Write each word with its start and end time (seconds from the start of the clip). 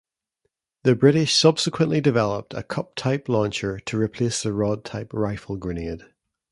The 0.81 0.95
British 0.95 1.35
subsequently 1.35 2.01
developed 2.01 2.55
a 2.55 2.63
cup-type 2.63 3.29
launcher 3.29 3.79
to 3.81 3.99
replace 3.99 4.41
the 4.41 4.51
rod-type 4.51 5.13
rifle-grenade. 5.13 6.01